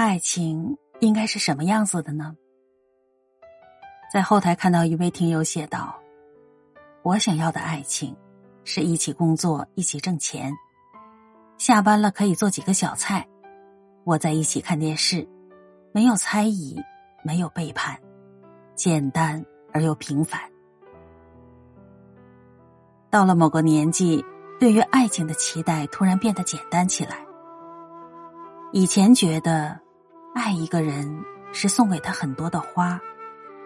[0.00, 2.34] 爱情应该是什么样子的呢？
[4.10, 6.00] 在后台看到一位听友写道
[7.04, 8.16] ：“我想要的爱情，
[8.64, 10.54] 是一起工作，一起挣钱，
[11.58, 13.28] 下班了可以做几个小菜，
[14.04, 15.28] 窝在一起看电视，
[15.92, 16.82] 没有猜疑，
[17.22, 18.00] 没有背叛，
[18.74, 20.40] 简单而又平凡。”
[23.10, 24.24] 到了某个年纪，
[24.58, 27.18] 对于爱情的期待突然变得简单起来。
[28.72, 29.78] 以前觉得。
[30.34, 33.00] 爱一个人是送给他很多的花，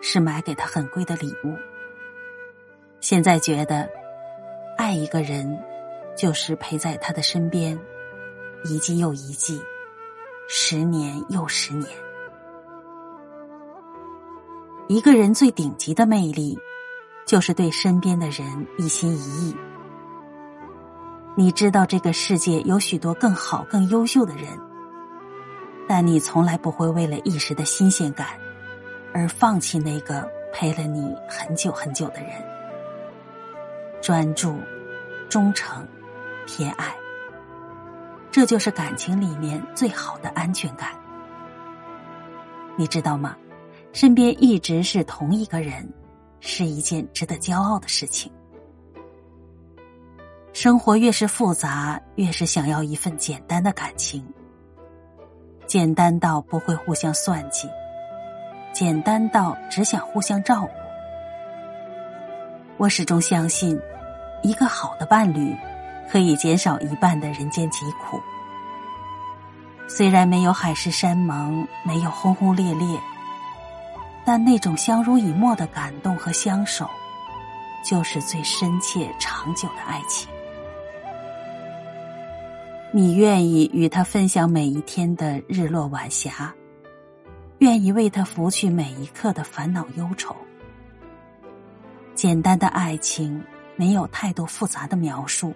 [0.00, 1.54] 是买给他很贵的礼物。
[3.00, 3.88] 现在觉得，
[4.78, 5.62] 爱一个人
[6.16, 7.78] 就是陪在他的身边，
[8.64, 9.60] 一季又一季，
[10.48, 11.90] 十年又十年。
[14.88, 16.58] 一个人最顶级的魅力，
[17.26, 19.56] 就是对身边的人一心一意。
[21.36, 24.58] 你知道这个世界有许多更好、更优秀的人。
[25.96, 28.26] 但你从来不会为了一时的新鲜感，
[29.12, 32.30] 而放弃那个陪了你很久很久的人。
[34.02, 34.58] 专注、
[35.28, 35.86] 忠诚、
[36.48, 36.92] 偏爱，
[38.32, 40.90] 这就是感情里面最好的安全感。
[42.76, 43.36] 你知道吗？
[43.92, 45.88] 身边一直是同一个人，
[46.40, 48.32] 是一件值得骄傲的事情。
[50.52, 54.26] 生活越是复杂，越是想要一份简单的感情。
[55.74, 57.68] 简单到不会互相算计，
[58.72, 60.70] 简单到只想互相照顾。
[62.76, 63.76] 我始终相信，
[64.44, 65.52] 一个好的伴侣
[66.08, 68.22] 可以减少一半的人间疾苦。
[69.88, 72.96] 虽然没有海誓山盟，没有轰轰烈烈，
[74.24, 76.88] 但那种相濡以沫的感动和相守，
[77.84, 80.28] 就是最深切长久的爱情。
[82.96, 86.54] 你愿意与他分享每一天的日落晚霞，
[87.58, 90.36] 愿意为他拂去每一刻的烦恼忧愁。
[92.14, 93.42] 简单的爱情
[93.74, 95.52] 没有太多复杂的描述，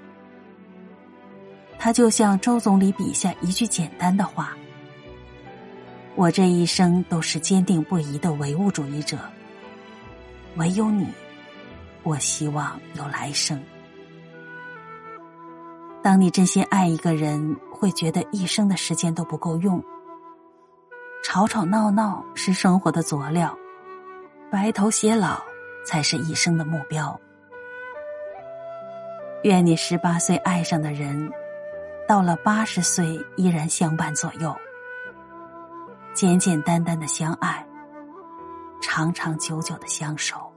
[1.78, 4.58] 它就像周总理笔下一句简单的话
[6.18, 9.16] ：“我这一生都是坚定不移的唯物主义者，
[10.56, 11.06] 唯有你，
[12.02, 13.62] 我希望有来生。”
[16.02, 19.82] 当你真心爱一个人，会觉得一生的时间都不够用。
[21.24, 23.54] 吵吵闹闹是生活的佐料，
[24.50, 25.40] 白头偕老
[25.84, 27.18] 才是一生的目标。
[29.42, 31.30] 愿你十八岁爱上的人，
[32.06, 34.54] 到了八十岁依然相伴左右，
[36.14, 37.66] 简简单单的相爱，
[38.80, 40.47] 长长久久的相守。